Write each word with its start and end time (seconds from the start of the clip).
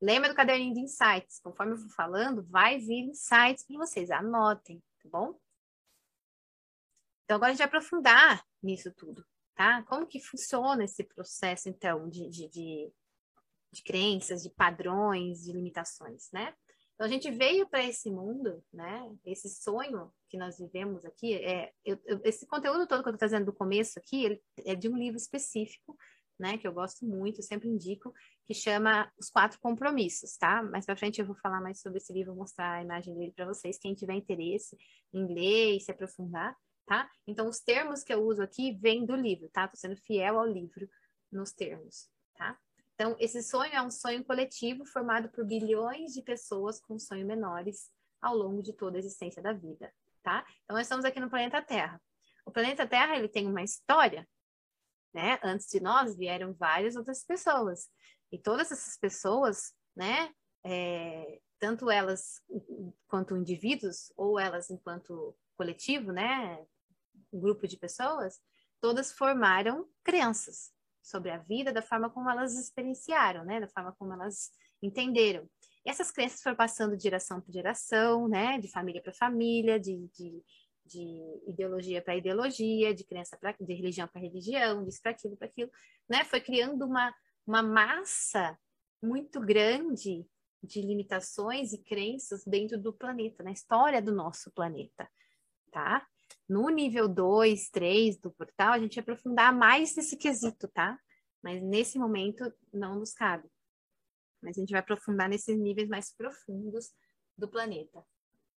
Lembra 0.00 0.28
do 0.28 0.34
caderninho 0.34 0.74
de 0.74 0.80
insights? 0.80 1.40
Conforme 1.40 1.72
eu 1.72 1.76
vou 1.76 1.90
falando, 1.90 2.46
vai 2.48 2.78
vir 2.78 3.08
insights 3.08 3.64
para 3.64 3.78
vocês. 3.78 4.10
Anotem, 4.10 4.82
tá 5.02 5.08
bom? 5.08 5.38
Então, 7.24 7.36
agora 7.36 7.50
a 7.50 7.52
gente 7.52 7.58
vai 7.58 7.66
aprofundar 7.66 8.44
nisso 8.62 8.92
tudo, 8.94 9.24
tá? 9.54 9.82
Como 9.82 10.06
que 10.06 10.20
funciona 10.20 10.84
esse 10.84 11.04
processo, 11.04 11.68
então, 11.68 12.08
de, 12.08 12.28
de, 12.28 12.48
de, 12.48 12.92
de 13.72 13.82
crenças, 13.82 14.42
de 14.42 14.50
padrões, 14.50 15.44
de 15.44 15.52
limitações, 15.52 16.30
né? 16.32 16.54
Então, 16.94 17.06
a 17.06 17.10
gente 17.10 17.30
veio 17.30 17.68
para 17.68 17.84
esse 17.84 18.10
mundo, 18.10 18.64
né? 18.72 19.14
Esse 19.26 19.48
sonho 19.48 20.12
que 20.28 20.38
nós 20.38 20.58
vivemos 20.58 21.04
aqui, 21.04 21.34
é, 21.34 21.72
eu, 21.84 22.00
eu, 22.06 22.20
esse 22.24 22.46
conteúdo 22.46 22.86
todo 22.86 23.02
que 23.02 23.08
eu 23.08 23.14
estou 23.14 23.18
trazendo 23.18 23.46
do 23.46 23.52
começo 23.52 23.98
aqui, 23.98 24.24
ele 24.24 24.42
é 24.64 24.74
de 24.74 24.88
um 24.88 24.96
livro 24.96 25.16
específico, 25.16 25.96
né? 26.38 26.58
Que 26.58 26.66
eu 26.66 26.72
gosto 26.72 27.04
muito, 27.04 27.42
sempre 27.42 27.68
indico, 27.68 28.12
que 28.46 28.54
chama 28.54 29.10
Os 29.18 29.30
Quatro 29.30 29.58
Compromissos, 29.60 30.36
tá? 30.36 30.62
Mais 30.62 30.86
para 30.86 30.96
frente 30.96 31.20
eu 31.20 31.26
vou 31.26 31.36
falar 31.36 31.60
mais 31.60 31.80
sobre 31.80 31.98
esse 31.98 32.12
livro, 32.12 32.34
mostrar 32.34 32.74
a 32.74 32.82
imagem 32.82 33.16
dele 33.16 33.32
para 33.32 33.46
vocês, 33.46 33.78
quem 33.78 33.94
tiver 33.94 34.14
interesse 34.14 34.76
em 35.12 35.26
ler 35.26 35.76
e 35.76 35.80
se 35.80 35.90
aprofundar 35.90 36.56
tá? 36.88 37.08
Então, 37.26 37.46
os 37.46 37.60
termos 37.60 38.02
que 38.02 38.12
eu 38.12 38.24
uso 38.24 38.42
aqui 38.42 38.72
vêm 38.72 39.04
do 39.04 39.14
livro, 39.14 39.48
tá? 39.50 39.68
Tô 39.68 39.76
sendo 39.76 39.94
fiel 39.94 40.38
ao 40.38 40.46
livro 40.46 40.88
nos 41.30 41.52
termos, 41.52 42.08
tá? 42.34 42.58
Então, 42.94 43.14
esse 43.20 43.42
sonho 43.42 43.72
é 43.72 43.82
um 43.82 43.90
sonho 43.90 44.24
coletivo 44.24 44.84
formado 44.86 45.28
por 45.28 45.44
bilhões 45.44 46.12
de 46.12 46.22
pessoas 46.22 46.80
com 46.80 46.98
sonhos 46.98 47.26
menores 47.26 47.90
ao 48.20 48.34
longo 48.34 48.62
de 48.62 48.72
toda 48.72 48.96
a 48.96 48.98
existência 48.98 49.40
da 49.40 49.52
vida, 49.52 49.92
tá? 50.22 50.44
Então, 50.64 50.76
nós 50.76 50.86
estamos 50.86 51.04
aqui 51.04 51.20
no 51.20 51.30
planeta 51.30 51.62
Terra. 51.62 52.00
O 52.44 52.50
planeta 52.50 52.86
Terra, 52.86 53.16
ele 53.16 53.28
tem 53.28 53.46
uma 53.46 53.62
história, 53.62 54.26
né? 55.18 55.38
Antes 55.42 55.66
de 55.66 55.80
nós 55.80 56.16
vieram 56.16 56.54
várias 56.54 56.94
outras 56.94 57.24
pessoas. 57.24 57.88
E 58.30 58.38
todas 58.38 58.70
essas 58.70 58.96
pessoas, 58.96 59.74
né? 59.96 60.32
É, 60.64 61.40
tanto 61.58 61.90
elas 61.90 62.40
quanto 63.08 63.36
indivíduos, 63.36 64.12
ou 64.16 64.38
elas 64.38 64.70
enquanto 64.70 65.36
coletivo, 65.56 66.12
né? 66.12 66.64
um 67.32 67.40
grupo 67.40 67.66
de 67.66 67.76
pessoas, 67.76 68.40
todas 68.80 69.12
formaram 69.12 69.86
crenças 70.04 70.72
sobre 71.02 71.30
a 71.30 71.38
vida, 71.38 71.72
da 71.72 71.82
forma 71.82 72.10
como 72.10 72.30
elas 72.30 72.54
experienciaram, 72.54 73.44
né? 73.44 73.60
Da 73.60 73.68
forma 73.68 73.92
como 73.98 74.12
elas 74.12 74.50
entenderam. 74.82 75.48
E 75.84 75.90
essas 75.90 76.10
crenças 76.10 76.42
foram 76.42 76.56
passando 76.56 76.96
de 76.96 77.02
geração 77.02 77.40
para 77.40 77.52
geração, 77.52 78.28
né? 78.28 78.58
De 78.58 78.70
família 78.70 79.02
para 79.02 79.12
família, 79.12 79.80
de, 79.80 80.06
de, 80.14 80.42
de 80.88 81.42
ideologia 81.46 82.00
para 82.00 82.16
ideologia, 82.16 82.94
de 82.94 83.04
crença 83.04 83.36
para 83.36 83.52
de 83.52 83.74
religião 83.74 84.08
para 84.08 84.20
religião, 84.20 84.84
disso 84.84 85.00
para 85.02 85.12
aquilo 85.12 85.36
para 85.36 85.46
aquilo, 85.46 85.70
né? 86.08 86.24
Foi 86.24 86.40
criando 86.40 86.84
uma, 86.86 87.14
uma 87.46 87.62
massa 87.62 88.58
muito 89.02 89.40
grande 89.40 90.26
de 90.62 90.80
limitações 90.80 91.72
e 91.72 91.78
crenças 91.78 92.44
dentro 92.44 92.80
do 92.80 92.92
planeta, 92.92 93.42
na 93.44 93.52
história 93.52 94.02
do 94.02 94.12
nosso 94.12 94.50
planeta, 94.52 95.08
tá? 95.70 96.06
No 96.48 96.68
nível 96.68 97.08
2, 97.08 97.70
3 97.70 98.18
do 98.18 98.30
portal, 98.32 98.72
a 98.72 98.78
gente 98.78 98.96
vai 98.96 99.02
aprofundar 99.02 99.54
mais 99.54 99.94
nesse 99.94 100.16
quesito, 100.16 100.66
tá? 100.68 100.98
Mas 101.42 101.62
nesse 101.62 101.98
momento 101.98 102.52
não 102.72 102.98
nos 102.98 103.12
cabe. 103.12 103.48
Mas 104.42 104.56
a 104.56 104.60
gente 104.60 104.70
vai 104.70 104.80
aprofundar 104.80 105.28
nesses 105.28 105.58
níveis 105.58 105.88
mais 105.88 106.12
profundos 106.12 106.90
do 107.36 107.48
planeta, 107.48 108.04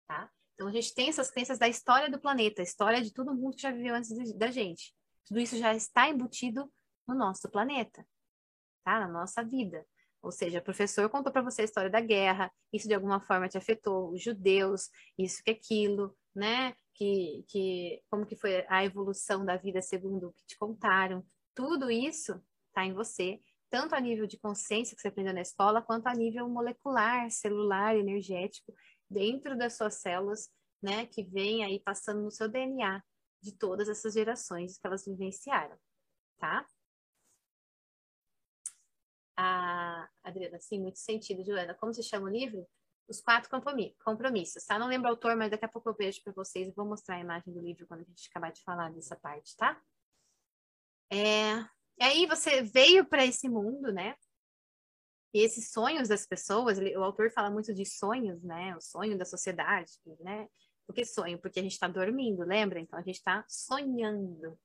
tá? 0.07 0.31
Então 0.59 0.67
a 0.67 0.73
gente 0.73 0.93
tem 0.93 1.09
essas 1.09 1.31
crenças 1.31 1.57
da 1.57 1.69
história 1.69 2.11
do 2.11 2.21
planeta, 2.21 2.61
a 2.61 2.65
história 2.65 3.01
de 3.01 3.13
todo 3.13 3.33
mundo 3.33 3.55
que 3.55 3.63
já 3.63 3.71
viveu 3.71 3.95
antes 3.95 4.11
de, 4.11 4.37
da 4.37 4.51
gente. 4.51 4.93
Tudo 5.25 5.39
isso 5.39 5.57
já 5.57 5.73
está 5.73 6.09
embutido 6.09 6.69
no 7.07 7.15
nosso 7.15 7.49
planeta, 7.49 8.05
tá? 8.85 8.99
Na 8.99 9.07
nossa 9.07 9.45
vida. 9.45 9.87
Ou 10.21 10.33
seja, 10.33 10.59
o 10.59 10.63
professor 10.63 11.09
contou 11.09 11.33
para 11.33 11.43
você 11.43 11.63
a 11.63 11.65
história 11.65 11.89
da 11.89 12.01
guerra, 12.01 12.51
isso 12.73 12.89
de 12.89 12.95
alguma 12.95 13.21
forma 13.21 13.49
te 13.49 13.57
afetou, 13.57 14.11
os 14.11 14.21
judeus, 14.21 14.91
isso 15.17 15.41
que 15.45 15.53
aquilo, 15.53 16.17
né? 16.35 16.75
que, 16.99 17.45
que 17.47 18.03
como 18.11 18.27
que 18.27 18.35
foi 18.35 18.67
a 18.69 18.85
evolução 18.85 19.45
da 19.45 19.57
vida 19.57 19.81
segundo 19.81 20.29
o 20.29 20.33
que 20.33 20.45
te 20.45 20.59
contaram. 20.59 21.25
Tudo 21.55 21.89
isso 21.89 22.43
está 22.67 22.85
em 22.85 22.93
você, 22.93 23.41
tanto 23.71 23.95
a 23.95 24.01
nível 24.01 24.27
de 24.27 24.37
consciência 24.37 24.97
que 24.97 25.01
você 25.01 25.07
aprendeu 25.07 25.33
na 25.33 25.41
escola, 25.41 25.81
quanto 25.81 26.09
a 26.09 26.15
nível 26.15 26.49
molecular, 26.49 27.31
celular, 27.31 27.97
energético, 27.97 28.75
dentro 29.11 29.57
das 29.57 29.77
suas 29.77 29.95
células, 29.95 30.51
né, 30.83 31.07
que 31.07 31.23
vem 31.25 31.65
aí 31.65 31.81
passando 31.81 32.23
no 32.23 32.31
seu 32.31 32.49
DNA 32.49 33.03
de 33.41 33.53
todas 33.57 33.89
essas 33.89 34.15
gerações 34.15 34.79
que 34.79 34.87
elas 34.87 35.05
vivenciaram, 35.05 35.77
tá? 36.39 36.67
Ah, 39.37 40.09
Adriana, 40.23 40.59
sim, 40.59 40.81
muito 40.81 40.99
sentido, 40.99 41.45
Joana. 41.45 41.75
Como 41.75 41.95
se 41.95 42.03
chama 42.03 42.27
o 42.27 42.33
livro? 42.33 42.67
os 43.09 43.21
quatro 43.23 43.49
compromissos, 44.05 44.65
tá? 44.65 44.79
Não 44.79 44.87
lembro 44.87 45.09
o 45.09 45.13
autor, 45.13 45.35
mas 45.35 45.51
daqui 45.51 45.65
a 45.65 45.69
pouco 45.69 45.89
eu 45.89 45.95
vejo 45.95 46.23
para 46.23 46.33
vocês 46.35 46.69
e 46.69 46.73
vou 46.73 46.85
mostrar 46.85 47.17
a 47.17 47.21
imagem 47.21 47.53
do 47.53 47.61
livro 47.61 47.87
quando 47.87 48.03
a 48.03 48.05
gente 48.05 48.29
acabar 48.29 48.53
de 48.53 48.63
falar 48.63 48.93
dessa 48.93 49.17
parte, 49.17 49.57
tá? 49.57 49.81
É... 51.11 51.55
E 51.99 52.05
aí 52.05 52.27
você 52.27 52.63
veio 52.63 53.07
para 53.07 53.25
esse 53.25 53.49
mundo, 53.49 53.91
né? 53.91 54.15
E 55.33 55.41
esses 55.41 55.71
sonhos 55.71 56.09
das 56.09 56.27
pessoas, 56.27 56.79
o 56.79 57.05
autor 57.05 57.31
fala 57.31 57.51
muito 57.51 57.75
de 57.75 57.85
sonhos, 57.85 58.43
né? 58.43 58.75
O 58.77 58.81
sonho 58.81 59.17
da 59.19 59.25
sociedade, 59.25 59.93
né? 60.21 60.49
Por 60.87 60.95
que 60.95 61.05
sonho? 61.05 61.39
Porque 61.39 61.61
a 61.61 61.63
gente 61.63 61.73
está 61.73 61.87
dormindo, 61.87 62.43
lembra? 62.45 62.81
Então 62.81 62.99
a 62.99 63.03
gente 63.03 63.17
está 63.17 63.45
sonhando. 63.47 64.59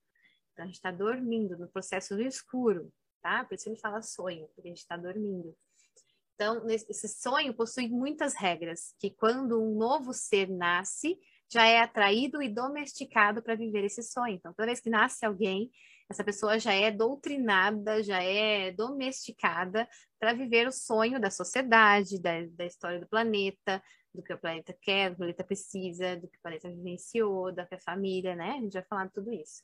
Então 0.52 0.64
a 0.64 0.66
gente 0.66 0.76
está 0.76 0.90
dormindo 0.90 1.58
no 1.58 1.68
processo 1.68 2.16
do 2.16 2.22
escuro, 2.22 2.90
tá? 3.20 3.44
Por 3.44 3.54
isso 3.54 3.68
ele 3.68 3.76
fala 3.76 4.00
sonho, 4.00 4.46
porque 4.54 4.68
a 4.68 4.70
gente 4.70 4.80
está 4.80 4.96
dormindo. 4.96 5.54
Então, 6.34 6.66
esse 6.68 7.08
sonho 7.08 7.54
possui 7.54 7.88
muitas 7.88 8.34
regras, 8.34 8.92
que 8.98 9.10
quando 9.10 9.62
um 9.62 9.76
novo 9.76 10.12
ser 10.12 10.48
nasce, 10.48 11.16
já 11.48 11.64
é 11.64 11.78
atraído 11.80 12.42
e 12.42 12.48
domesticado 12.48 13.40
para 13.40 13.54
viver 13.54 13.84
esse 13.84 14.02
sonho. 14.02 14.34
Então, 14.34 14.52
toda 14.52 14.66
vez 14.66 14.80
que 14.80 14.90
nasce 14.90 15.24
alguém, 15.24 15.70
essa 16.08 16.22
pessoa 16.22 16.58
já 16.58 16.72
é 16.72 16.90
doutrinada, 16.90 18.02
já 18.02 18.22
é 18.22 18.70
domesticada 18.72 19.88
para 20.18 20.32
viver 20.32 20.68
o 20.68 20.72
sonho 20.72 21.20
da 21.20 21.30
sociedade, 21.30 22.20
da, 22.20 22.32
da 22.50 22.66
história 22.66 23.00
do 23.00 23.08
planeta, 23.08 23.82
do 24.14 24.22
que 24.22 24.32
o 24.32 24.38
planeta 24.38 24.76
quer, 24.80 25.10
do 25.10 25.16
que 25.16 25.16
o 25.16 25.18
planeta 25.18 25.44
precisa, 25.44 26.16
do 26.16 26.28
que 26.28 26.38
o 26.38 26.42
planeta 26.42 26.68
vivenciou, 26.68 27.52
da 27.52 27.66
que 27.66 27.74
a 27.74 27.80
família, 27.80 28.36
né? 28.36 28.52
A 28.52 28.60
gente 28.60 28.74
vai 28.74 28.84
falar 28.84 29.06
de 29.06 29.12
tudo 29.12 29.32
isso. 29.32 29.62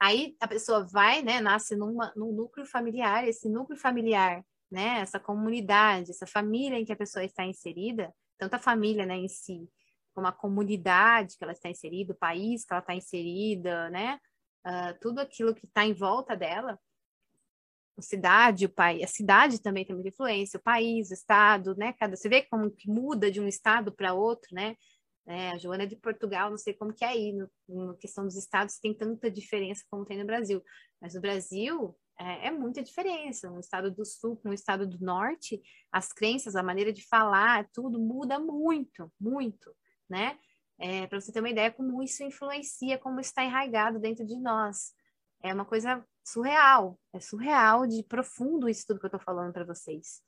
Aí 0.00 0.36
a 0.40 0.46
pessoa 0.46 0.84
vai, 0.84 1.22
né, 1.22 1.40
nasce 1.40 1.74
numa, 1.74 2.12
num 2.14 2.32
núcleo 2.32 2.66
familiar, 2.66 3.26
esse 3.26 3.48
núcleo 3.48 3.78
familiar 3.78 4.44
né? 4.70 5.00
Essa 5.00 5.18
comunidade, 5.18 6.10
essa 6.10 6.26
família 6.26 6.78
em 6.78 6.84
que 6.84 6.92
a 6.92 6.96
pessoa 6.96 7.24
está 7.24 7.44
inserida, 7.44 8.14
tanto 8.36 8.54
a 8.54 8.58
família, 8.58 9.06
né, 9.06 9.16
em 9.16 9.28
si, 9.28 9.68
como 10.14 10.26
a 10.26 10.32
comunidade 10.32 11.36
que 11.36 11.44
ela 11.44 11.52
está 11.52 11.68
inserida, 11.68 12.12
o 12.12 12.16
país 12.16 12.64
que 12.64 12.72
ela 12.72 12.80
está 12.80 12.94
inserida, 12.94 13.88
né? 13.90 14.20
Uh, 14.68 14.98
tudo 15.00 15.20
aquilo 15.20 15.54
que 15.54 15.64
está 15.64 15.86
em 15.86 15.94
volta 15.94 16.36
dela, 16.36 16.78
a 17.96 18.02
cidade, 18.02 18.66
o 18.66 18.68
país, 18.68 19.02
a 19.02 19.06
cidade 19.06 19.62
também 19.62 19.84
tem 19.84 19.94
muita 19.94 20.10
influência, 20.10 20.58
o 20.58 20.62
país, 20.62 21.10
o 21.10 21.14
estado, 21.14 21.74
né? 21.74 21.94
Cada, 21.94 22.14
você 22.14 22.28
vê 22.28 22.42
como 22.42 22.70
que 22.70 22.88
muda 22.88 23.30
de 23.30 23.40
um 23.40 23.48
estado 23.48 23.90
para 23.90 24.12
outro, 24.12 24.54
né? 24.54 24.76
É, 25.26 25.50
a 25.50 25.58
Joana 25.58 25.82
é 25.82 25.86
de 25.86 25.96
Portugal, 25.96 26.50
não 26.50 26.58
sei 26.58 26.74
como 26.74 26.92
que 26.92 27.04
é 27.04 27.08
aí, 27.08 27.32
no, 27.32 27.50
no 27.68 27.96
questão 27.96 28.24
dos 28.24 28.36
estados 28.36 28.78
tem 28.78 28.94
tanta 28.94 29.30
diferença 29.30 29.84
como 29.90 30.04
tem 30.04 30.18
no 30.18 30.24
Brasil, 30.24 30.62
mas 31.00 31.14
no 31.14 31.20
Brasil 31.20 31.94
é, 32.18 32.48
é, 32.48 32.50
muita 32.50 32.82
diferença. 32.82 33.50
Um 33.50 33.60
estado 33.60 33.90
do 33.90 34.04
sul 34.04 34.36
com 34.36 34.50
um 34.50 34.54
estado 34.54 34.86
do 34.86 34.98
norte, 35.04 35.60
as 35.92 36.12
crenças, 36.12 36.56
a 36.56 36.62
maneira 36.62 36.92
de 36.92 37.06
falar, 37.06 37.68
tudo 37.72 37.98
muda 37.98 38.38
muito, 38.38 39.12
muito, 39.20 39.74
né? 40.08 40.38
É, 40.78 41.06
Para 41.06 41.20
você 41.20 41.32
ter 41.32 41.40
uma 41.40 41.50
ideia 41.50 41.70
como 41.72 42.02
isso 42.02 42.22
influencia, 42.22 42.98
como 42.98 43.20
está 43.20 43.44
enraizado 43.44 43.98
dentro 43.98 44.24
de 44.24 44.38
nós. 44.38 44.92
É 45.42 45.52
uma 45.52 45.64
coisa 45.64 46.04
surreal, 46.24 46.98
é 47.12 47.20
surreal 47.20 47.86
de 47.86 48.02
profundo 48.02 48.68
isso 48.68 48.84
tudo 48.86 49.00
que 49.00 49.06
eu 49.06 49.08
estou 49.08 49.20
falando 49.20 49.52
para 49.52 49.64
vocês, 49.64 50.20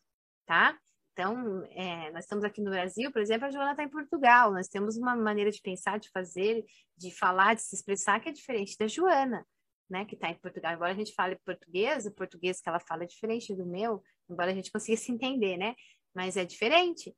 tá? 0.46 0.78
Então, 1.12 1.64
é, 1.72 2.10
nós 2.12 2.24
estamos 2.24 2.44
aqui 2.44 2.62
no 2.62 2.70
Brasil, 2.70 3.10
por 3.12 3.20
exemplo, 3.20 3.46
a 3.46 3.50
Joana 3.50 3.72
está 3.72 3.82
em 3.82 3.88
Portugal, 3.88 4.52
nós 4.52 4.68
temos 4.68 4.96
uma 4.96 5.16
maneira 5.16 5.50
de 5.50 5.60
pensar, 5.60 5.98
de 5.98 6.08
fazer, 6.10 6.64
de 6.96 7.10
falar, 7.10 7.54
de 7.54 7.62
se 7.62 7.74
expressar 7.74 8.20
que 8.20 8.28
é 8.28 8.32
diferente 8.32 8.76
da 8.78 8.86
Joana 8.86 9.44
né, 9.90 10.04
que 10.04 10.14
está 10.14 10.30
em 10.30 10.38
Portugal. 10.38 10.72
Embora 10.72 10.92
a 10.92 10.94
gente 10.94 11.12
fale 11.12 11.36
português, 11.44 12.06
o 12.06 12.12
português 12.12 12.60
que 12.60 12.68
ela 12.68 12.78
fala 12.78 13.02
é 13.02 13.06
diferente 13.06 13.54
do 13.54 13.66
meu, 13.66 14.02
embora 14.28 14.52
a 14.52 14.54
gente 14.54 14.70
consiga 14.70 14.96
se 14.96 15.10
entender, 15.10 15.56
né? 15.56 15.74
Mas 16.14 16.36
é 16.36 16.44
diferente, 16.44 17.14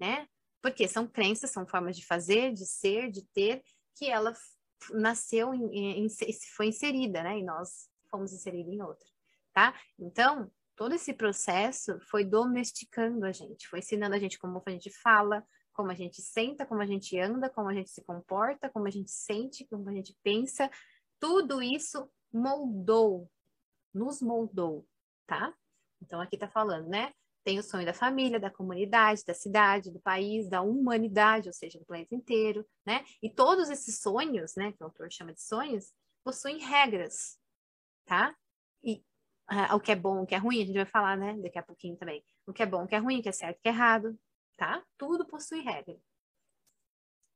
né? 0.00 0.26
Porque 0.62 0.88
são 0.88 1.06
crenças, 1.06 1.50
são 1.50 1.66
formas 1.66 1.96
de 1.96 2.04
fazer, 2.04 2.52
de 2.52 2.66
ser, 2.66 3.10
de 3.10 3.24
ter, 3.32 3.62
que 3.96 4.08
ela 4.08 4.32
nasceu, 4.92 5.52
em, 5.54 6.06
foi 6.56 6.66
inserida, 6.66 7.22
né? 7.22 7.38
E 7.38 7.44
nós 7.44 7.88
fomos 8.10 8.32
inseridos 8.32 8.72
em 8.72 8.82
outra, 8.82 9.06
tá? 9.52 9.74
Então, 9.98 10.50
todo 10.76 10.94
esse 10.94 11.12
processo 11.12 11.98
foi 12.08 12.24
domesticando 12.24 13.26
a 13.26 13.32
gente, 13.32 13.68
foi 13.68 13.80
ensinando 13.80 14.14
a 14.14 14.18
gente 14.18 14.38
como 14.38 14.62
a 14.64 14.70
gente 14.70 14.90
fala, 14.90 15.44
como 15.72 15.90
a 15.90 15.94
gente 15.94 16.20
senta, 16.22 16.66
como 16.66 16.82
a 16.82 16.86
gente 16.86 17.18
anda, 17.18 17.48
como 17.48 17.68
a 17.68 17.74
gente 17.74 17.90
se 17.90 18.02
comporta, 18.04 18.68
como 18.68 18.86
a 18.86 18.90
gente 18.90 19.10
sente, 19.10 19.66
como 19.66 19.88
a 19.88 19.92
gente 19.92 20.16
pensa, 20.22 20.70
tudo 21.20 21.62
isso 21.62 22.10
moldou, 22.32 23.30
nos 23.92 24.20
moldou, 24.20 24.86
tá? 25.26 25.54
Então 26.02 26.20
aqui 26.20 26.36
tá 26.36 26.48
falando, 26.48 26.88
né? 26.88 27.12
Tem 27.48 27.58
o 27.58 27.62
sonho 27.62 27.86
da 27.86 27.94
família, 27.94 28.38
da 28.38 28.50
comunidade, 28.50 29.24
da 29.24 29.32
cidade, 29.32 29.90
do 29.90 29.98
país, 29.98 30.50
da 30.50 30.60
humanidade, 30.60 31.48
ou 31.48 31.54
seja, 31.54 31.78
do 31.78 31.86
planeta 31.86 32.14
inteiro, 32.14 32.62
né? 32.84 33.02
E 33.22 33.30
todos 33.30 33.70
esses 33.70 34.02
sonhos, 34.02 34.54
né, 34.54 34.70
que 34.72 34.82
o 34.82 34.84
autor 34.84 35.10
chama 35.10 35.32
de 35.32 35.40
sonhos, 35.40 35.94
possuem 36.22 36.58
regras, 36.58 37.40
tá? 38.04 38.36
E 38.82 39.02
uh, 39.50 39.74
o 39.74 39.80
que 39.80 39.92
é 39.92 39.96
bom, 39.96 40.24
o 40.24 40.26
que 40.26 40.34
é 40.34 40.38
ruim, 40.38 40.62
a 40.62 40.66
gente 40.66 40.76
vai 40.76 40.84
falar, 40.84 41.16
né, 41.16 41.38
daqui 41.38 41.58
a 41.58 41.62
pouquinho 41.62 41.96
também. 41.96 42.22
O 42.46 42.52
que 42.52 42.62
é 42.62 42.66
bom, 42.66 42.84
o 42.84 42.86
que 42.86 42.94
é 42.94 42.98
ruim, 42.98 43.20
o 43.20 43.22
que 43.22 43.30
é 43.30 43.32
certo, 43.32 43.56
o 43.56 43.62
que 43.62 43.68
é 43.68 43.72
errado, 43.72 44.14
tá? 44.54 44.84
Tudo 44.98 45.26
possui 45.26 45.62
regra. 45.62 45.94
Deixa 45.94 46.02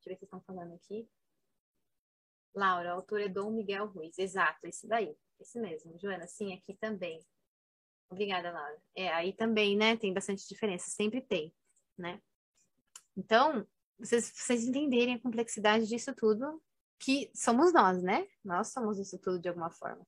eu 0.04 0.10
ver 0.10 0.14
o 0.14 0.18
que 0.18 0.24
estão 0.26 0.42
falando 0.42 0.74
aqui. 0.74 1.08
Laura, 2.54 2.92
autor 2.92 3.22
é 3.22 3.28
Dom 3.30 3.50
Miguel 3.50 3.86
Ruiz. 3.86 4.18
Exato, 4.18 4.66
esse 4.66 4.86
daí. 4.86 5.16
Esse 5.40 5.58
mesmo. 5.58 5.98
Joana, 5.98 6.26
sim, 6.26 6.52
aqui 6.52 6.74
também. 6.74 7.24
Obrigada, 8.12 8.52
Laura. 8.52 8.76
É, 8.94 9.08
aí 9.08 9.32
também, 9.32 9.74
né, 9.74 9.96
tem 9.96 10.12
bastante 10.12 10.46
diferença. 10.46 10.90
Sempre 10.90 11.22
tem, 11.22 11.52
né? 11.96 12.20
Então, 13.16 13.66
vocês, 13.98 14.30
vocês 14.34 14.64
entenderem 14.66 15.14
a 15.14 15.20
complexidade 15.20 15.86
disso 15.86 16.14
tudo, 16.14 16.62
que 16.98 17.30
somos 17.34 17.72
nós, 17.72 18.02
né? 18.02 18.26
Nós 18.44 18.68
somos 18.68 18.98
isso 18.98 19.18
tudo 19.18 19.40
de 19.40 19.48
alguma 19.48 19.70
forma. 19.70 20.06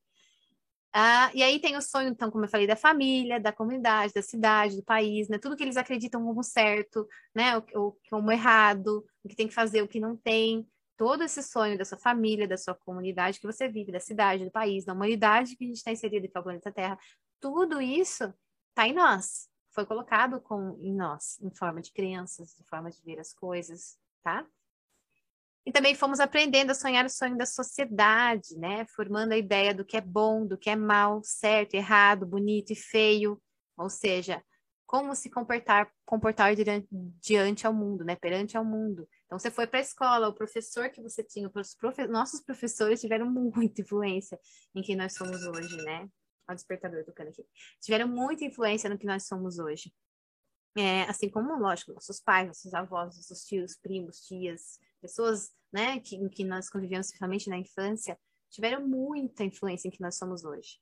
Ah, 0.93 1.31
e 1.33 1.41
aí 1.41 1.59
tem 1.59 1.75
o 1.75 1.81
sonho, 1.81 2.09
então, 2.09 2.29
como 2.31 2.45
eu 2.45 2.49
falei, 2.49 2.67
da 2.67 2.75
família, 2.75 3.39
da 3.39 3.51
comunidade, 3.51 4.13
da 4.13 4.21
cidade, 4.21 4.77
do 4.77 4.83
país, 4.83 5.27
né? 5.27 5.39
Tudo 5.39 5.57
que 5.57 5.63
eles 5.63 5.75
acreditam 5.75 6.23
como 6.23 6.43
certo, 6.43 7.07
né? 7.33 7.57
O, 7.73 7.97
como 8.09 8.31
errado, 8.31 9.03
o 9.23 9.27
que 9.27 9.35
tem 9.35 9.47
que 9.47 9.53
fazer, 9.53 9.81
o 9.81 9.87
que 9.87 9.99
não 9.99 10.15
tem. 10.15 10.65
Todo 10.95 11.23
esse 11.23 11.41
sonho 11.43 11.77
da 11.77 11.83
sua 11.83 11.97
família, 11.97 12.47
da 12.47 12.55
sua 12.55 12.75
comunidade 12.75 13.39
que 13.39 13.47
você 13.47 13.67
vive, 13.67 13.91
da 13.91 13.99
cidade, 13.99 14.45
do 14.45 14.51
país, 14.51 14.85
da 14.85 14.93
humanidade 14.93 15.55
que 15.57 15.65
a 15.65 15.67
gente 15.67 15.77
está 15.77 15.91
inserido, 15.91 16.29
que 16.29 16.37
é 16.37 16.39
o 16.39 16.43
planeta 16.43 16.71
Terra. 16.71 16.97
Tudo 17.39 17.81
isso 17.81 18.33
está 18.69 18.87
em 18.87 18.93
nós. 18.93 19.49
Foi 19.71 19.85
colocado 19.85 20.39
com, 20.41 20.77
em 20.81 20.93
nós, 20.93 21.39
em 21.41 21.53
forma 21.53 21.81
de 21.81 21.91
crenças, 21.91 22.55
de 22.55 22.63
forma 22.65 22.89
de 22.89 23.01
ver 23.03 23.19
as 23.19 23.33
coisas, 23.33 23.97
tá? 24.23 24.47
E 25.65 25.71
também 25.71 25.95
fomos 25.95 26.19
aprendendo 26.19 26.69
a 26.71 26.75
sonhar 26.75 27.05
o 27.05 27.09
sonho 27.09 27.35
da 27.35 27.45
sociedade, 27.45 28.55
né? 28.57 28.85
Formando 28.95 29.31
a 29.31 29.37
ideia 29.37 29.73
do 29.73 29.83
que 29.83 29.97
é 29.97 30.01
bom, 30.01 30.45
do 30.45 30.57
que 30.57 30.69
é 30.69 30.75
mal, 30.75 31.21
certo, 31.23 31.73
errado, 31.73 32.25
bonito 32.25 32.71
e 32.71 32.75
feio. 32.75 33.41
Ou 33.75 33.89
seja, 33.89 34.43
como 34.85 35.15
se 35.15 35.29
comportar, 35.29 35.91
comportar 36.05 36.55
diante, 36.55 36.87
diante 36.91 37.65
ao 37.65 37.73
mundo, 37.73 38.05
né? 38.05 38.15
Perante 38.15 38.55
ao 38.55 38.63
mundo. 38.63 39.07
Então, 39.25 39.39
você 39.39 39.49
foi 39.49 39.65
para 39.65 39.79
a 39.79 39.81
escola, 39.81 40.29
o 40.29 40.33
professor 40.33 40.89
que 40.89 41.01
você 41.01 41.23
tinha, 41.23 41.51
os 41.53 41.75
profe 41.75 42.05
nossos 42.07 42.41
professores 42.41 43.01
tiveram 43.01 43.25
muita 43.31 43.81
influência 43.81 44.39
em 44.75 44.83
quem 44.83 44.95
nós 44.95 45.15
somos 45.15 45.41
hoje, 45.47 45.75
né? 45.83 46.07
O 46.49 46.53
despertador 46.53 47.03
tocando 47.03 47.29
aqui. 47.29 47.45
Tiveram 47.81 48.07
muita 48.07 48.45
influência 48.45 48.89
no 48.89 48.97
que 48.97 49.05
nós 49.05 49.25
somos 49.27 49.57
hoje. 49.57 49.93
É, 50.77 51.03
assim 51.03 51.29
como, 51.29 51.57
lógico, 51.57 51.93
nossos 51.93 52.19
pais, 52.19 52.47
nossos 52.47 52.73
avós, 52.73 53.15
nossos 53.15 53.45
tios, 53.45 53.77
primos, 53.77 54.19
tias, 54.25 54.79
pessoas 55.01 55.51
né, 55.71 55.99
que, 55.99 56.29
que 56.29 56.43
nós 56.43 56.69
convivemos 56.69 57.07
principalmente 57.07 57.49
na 57.49 57.57
infância, 57.57 58.19
tiveram 58.49 58.85
muita 58.85 59.43
influência 59.43 59.87
em 59.87 59.91
que 59.91 60.01
nós 60.01 60.17
somos 60.17 60.43
hoje, 60.43 60.79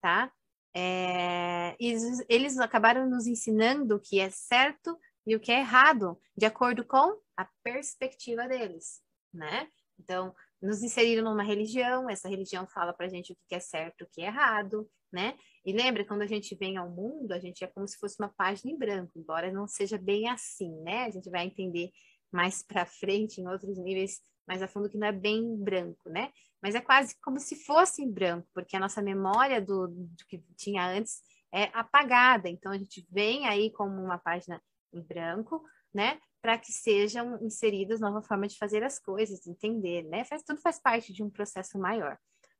tá? 0.00 0.32
É, 0.74 1.74
eles, 1.80 2.24
eles 2.28 2.58
acabaram 2.58 3.08
nos 3.08 3.26
ensinando 3.26 3.96
o 3.96 4.00
que 4.00 4.20
é 4.20 4.28
certo 4.28 4.98
e 5.26 5.34
o 5.34 5.40
que 5.40 5.50
é 5.50 5.60
errado, 5.60 6.20
de 6.36 6.44
acordo 6.44 6.84
com 6.84 7.18
a 7.36 7.48
perspectiva 7.62 8.46
deles, 8.46 9.02
né? 9.32 9.68
Então, 9.98 10.34
nos 10.60 10.82
inseriram 10.82 11.22
numa 11.22 11.42
religião, 11.42 12.08
essa 12.08 12.28
religião 12.28 12.66
fala 12.66 12.92
pra 12.92 13.08
gente 13.08 13.32
o 13.32 13.36
que 13.48 13.54
é 13.54 13.60
certo, 13.60 14.02
o 14.02 14.08
que 14.10 14.22
é 14.22 14.26
errado, 14.26 14.88
né? 15.12 15.36
E 15.64 15.72
lembra, 15.72 16.04
quando 16.04 16.22
a 16.22 16.26
gente 16.26 16.54
vem 16.54 16.76
ao 16.76 16.90
mundo, 16.90 17.32
a 17.32 17.38
gente 17.38 17.62
é 17.62 17.66
como 17.66 17.86
se 17.86 17.98
fosse 17.98 18.16
uma 18.20 18.28
página 18.28 18.70
em 18.70 18.78
branco, 18.78 19.12
embora 19.16 19.52
não 19.52 19.66
seja 19.66 19.98
bem 19.98 20.28
assim, 20.28 20.70
né? 20.82 21.04
A 21.04 21.10
gente 21.10 21.30
vai 21.30 21.44
entender 21.44 21.90
mais 22.32 22.62
para 22.62 22.86
frente, 22.86 23.40
em 23.40 23.48
outros 23.48 23.78
níveis 23.78 24.20
mais 24.46 24.62
a 24.62 24.68
fundo, 24.68 24.88
que 24.88 24.96
não 24.96 25.08
é 25.08 25.12
bem 25.12 25.56
branco, 25.56 26.08
né? 26.08 26.30
Mas 26.62 26.74
é 26.74 26.80
quase 26.80 27.16
como 27.20 27.38
se 27.38 27.56
fosse 27.64 28.02
em 28.02 28.10
branco, 28.10 28.48
porque 28.54 28.76
a 28.76 28.80
nossa 28.80 29.02
memória 29.02 29.60
do, 29.60 29.88
do 29.88 30.26
que 30.28 30.38
tinha 30.56 30.86
antes 30.86 31.20
é 31.52 31.64
apagada. 31.72 32.48
Então, 32.48 32.72
a 32.72 32.78
gente 32.78 33.06
vem 33.10 33.46
aí 33.46 33.70
como 33.72 34.00
uma 34.00 34.18
página 34.18 34.62
em 34.92 35.00
branco, 35.02 35.62
né? 35.92 36.18
Para 36.46 36.58
que 36.58 36.70
sejam 36.70 37.42
inseridas 37.42 37.98
nova 37.98 38.22
forma 38.22 38.46
de 38.46 38.56
fazer 38.56 38.84
as 38.84 39.00
coisas, 39.00 39.44
entender, 39.48 40.04
né? 40.04 40.22
Faz, 40.22 40.44
tudo 40.44 40.60
faz 40.60 40.78
parte 40.78 41.12
de 41.12 41.20
um 41.20 41.28
processo 41.28 41.76
maior. 41.76 42.16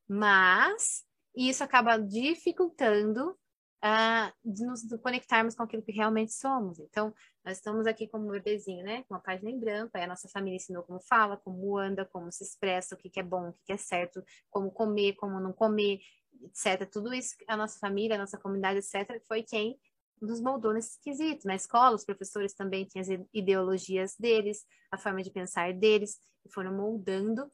Mas 0.09 1.05
isso 1.37 1.63
acaba 1.63 1.97
dificultando 1.97 3.31
uh, 3.31 4.33
de 4.45 4.67
nos 4.67 4.83
conectarmos 5.01 5.55
com 5.55 5.63
aquilo 5.63 5.85
que 5.85 5.93
realmente 5.93 6.33
somos. 6.33 6.81
Então, 6.81 7.15
nós 7.45 7.59
estamos 7.59 7.87
aqui 7.87 8.09
como 8.09 8.27
um 8.27 8.33
bebezinho, 8.33 8.85
né? 8.85 9.05
Com 9.05 9.15
uma 9.15 9.21
página 9.21 9.53
em 9.53 9.61
branco, 9.61 9.93
aí 9.95 10.03
a 10.03 10.09
nossa 10.09 10.29
família 10.29 10.57
ensinou 10.57 10.83
como 10.83 10.99
fala, 10.99 11.37
como 11.37 11.79
anda, 11.79 12.05
como 12.05 12.33
se 12.33 12.43
expressa, 12.43 12.97
o 12.97 12.99
que, 12.99 13.09
que 13.09 13.21
é 13.21 13.23
bom, 13.23 13.51
o 13.51 13.53
que, 13.53 13.67
que 13.67 13.73
é 13.73 13.77
certo, 13.77 14.21
como 14.51 14.69
comer, 14.69 15.15
como 15.15 15.39
não 15.39 15.53
comer, 15.53 16.01
etc. 16.43 16.91
Tudo 16.91 17.15
isso, 17.15 17.37
a 17.47 17.57
nossa 17.57 17.79
família, 17.79 18.17
a 18.17 18.19
nossa 18.19 18.37
comunidade, 18.37 18.81
etc., 18.81 19.23
foi 19.29 19.45
quem 19.45 19.79
nos 20.21 20.41
moldou 20.41 20.73
nesse 20.73 21.01
quesito. 21.01 21.47
Na 21.47 21.55
escola, 21.55 21.95
os 21.95 22.05
professores 22.05 22.55
também 22.55 22.85
tinham 22.85 23.03
as 23.03 23.27
ideologias 23.33 24.17
deles, 24.19 24.65
a 24.91 24.99
forma 24.99 25.23
de 25.23 25.31
pensar 25.31 25.73
deles, 25.73 26.19
e 26.45 26.53
foram 26.53 26.75
moldando, 26.75 27.51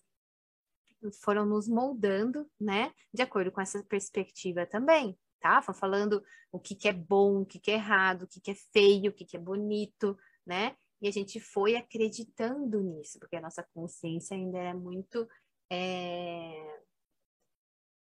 foram 1.23 1.45
nos 1.45 1.67
moldando, 1.67 2.49
né, 2.61 2.93
de 3.13 3.23
acordo 3.23 3.51
com 3.51 3.61
essa 3.61 3.83
perspectiva 3.85 4.65
também 4.65 5.19
tá? 5.43 5.61
falando 5.61 6.25
o 6.51 6.59
que, 6.59 6.75
que 6.75 6.89
é 6.89 6.93
bom, 6.93 7.43
o 7.43 7.47
que, 7.47 7.59
que 7.59 7.73
é 7.73 7.75
errado, 7.75 8.23
o 8.23 8.27
que, 8.27 8.41
que 8.41 8.53
é 8.53 8.55
feio, 8.55 9.11
o 9.11 9.13
que, 9.15 9.25
que 9.25 9.37
é 9.37 9.41
bonito, 9.41 10.17
né? 10.47 10.77
E 11.01 11.09
a 11.09 11.11
gente 11.11 11.41
foi 11.41 11.75
acreditando 11.75 12.81
nisso, 12.81 13.19
porque 13.19 13.37
a 13.37 13.41
nossa 13.41 13.63
consciência 13.75 14.37
ainda 14.37 14.59
é 14.59 14.73
muito 14.73 15.29
é, 15.71 16.81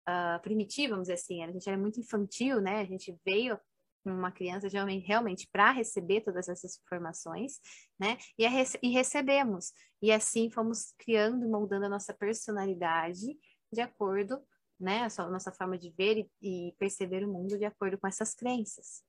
uh, 0.07 0.39
primitiva, 0.43 0.91
vamos 0.91 1.07
dizer 1.07 1.15
assim. 1.15 1.43
A 1.43 1.51
gente 1.51 1.67
era 1.67 1.77
muito 1.77 1.99
infantil, 1.99 2.61
né? 2.61 2.79
A 2.81 2.85
gente 2.85 3.17
veio 3.25 3.59
uma 4.05 4.31
criança 4.31 4.67
realmente 5.05 5.47
para 5.51 5.71
receber 5.71 6.21
todas 6.21 6.47
essas 6.47 6.77
informações, 6.77 7.59
né? 7.99 8.17
E, 8.37 8.45
e 8.83 8.89
recebemos. 8.89 9.73
E 10.01 10.11
assim 10.11 10.49
fomos 10.49 10.93
criando 10.97 11.47
moldando 11.47 11.85
a 11.85 11.89
nossa 11.89 12.13
personalidade 12.13 13.37
de 13.71 13.81
acordo 13.81 14.41
né? 14.79 15.07
A 15.17 15.29
nossa 15.29 15.51
forma 15.51 15.77
de 15.77 15.89
ver 15.91 16.29
e, 16.41 16.67
e 16.69 16.75
perceber 16.77 17.23
o 17.23 17.31
mundo 17.31 17.57
de 17.57 17.65
acordo 17.65 17.97
com 17.97 18.07
essas 18.07 18.33
crenças, 18.33 19.03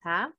tá? 0.00 0.32